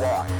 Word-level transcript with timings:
Live. 0.00 0.39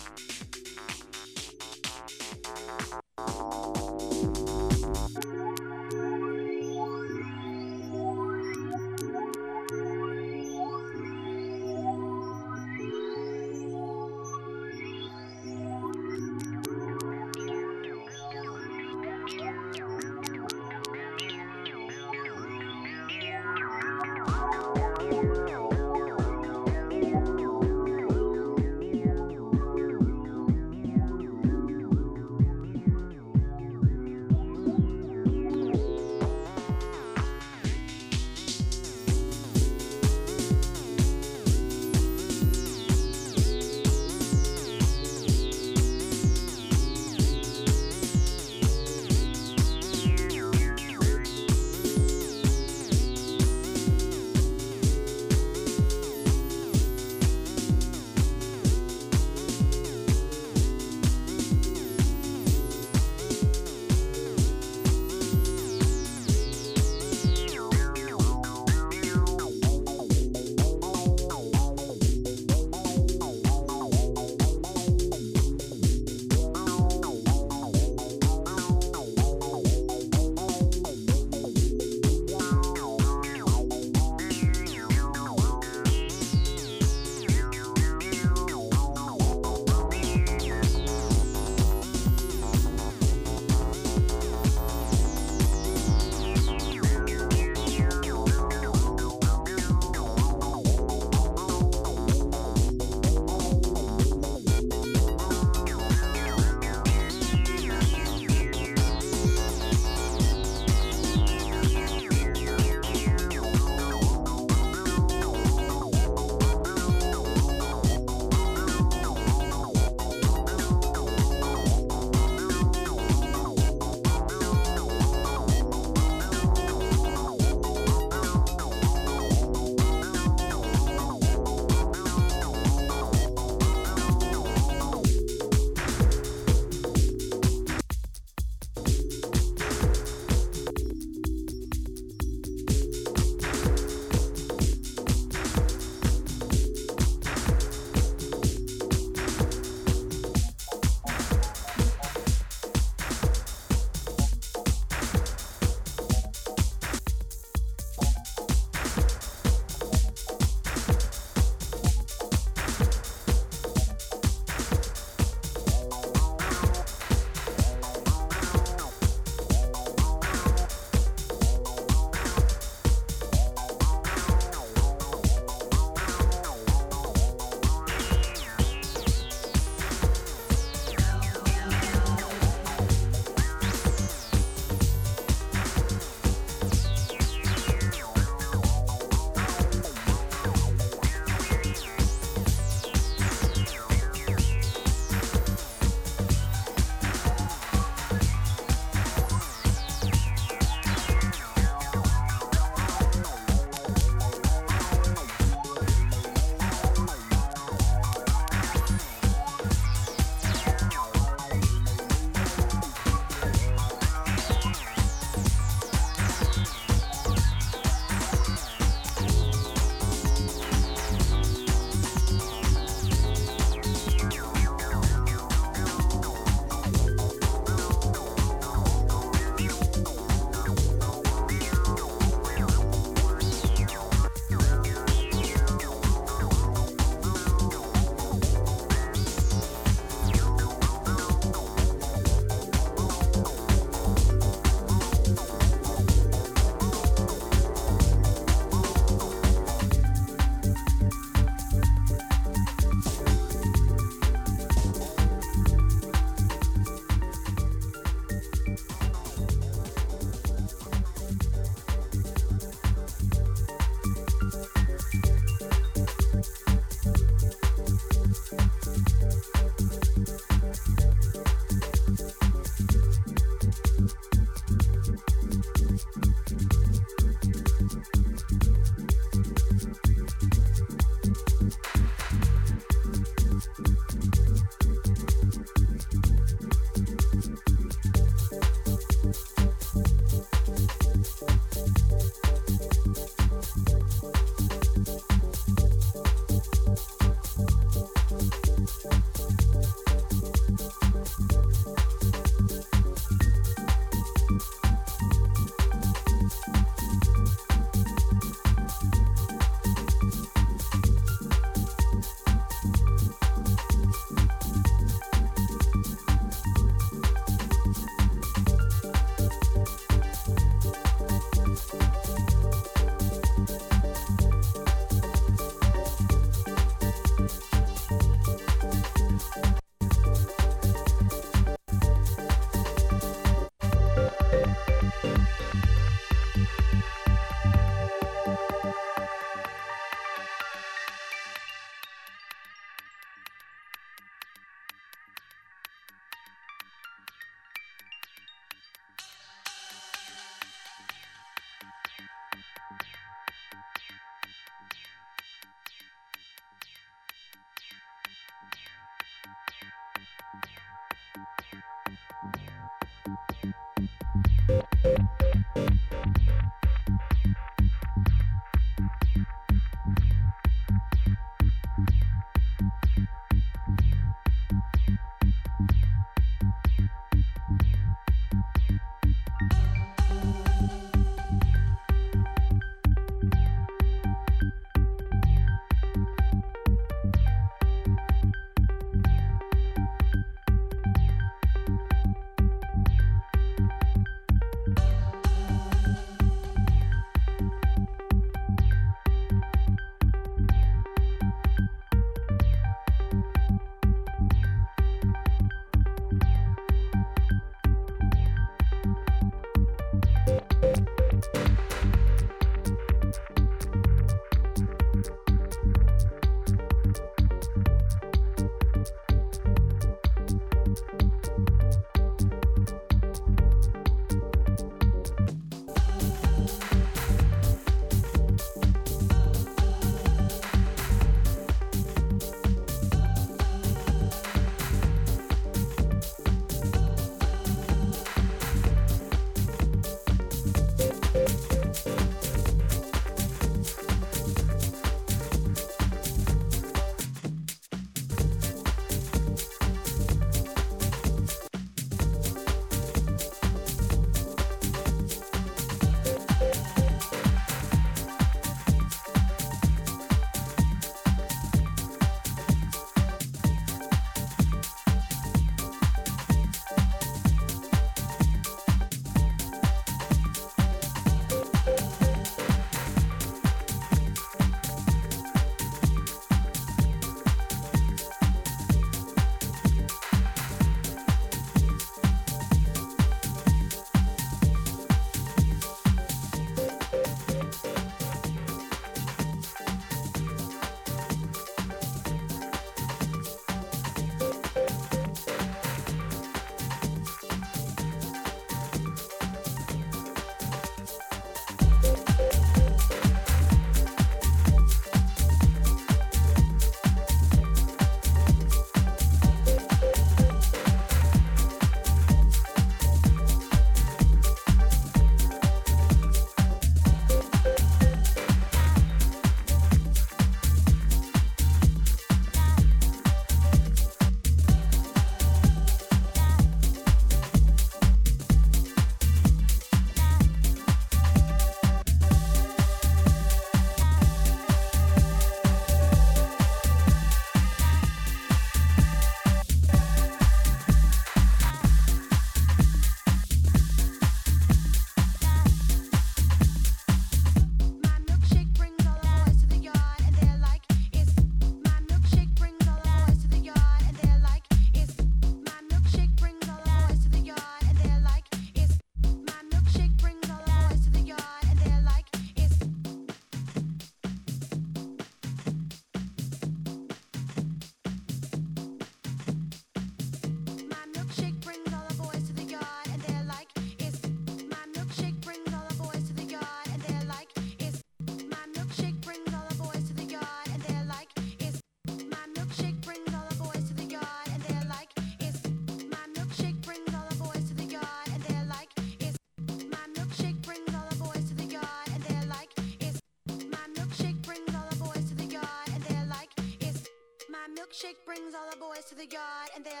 Shake 597.93 598.25
brings 598.25 598.55
all 598.55 598.69
the 598.71 598.77
boys 598.77 599.03
to 599.09 599.15
the 599.15 599.25
yard, 599.25 599.69
and 599.75 599.83
they're 599.83 600.00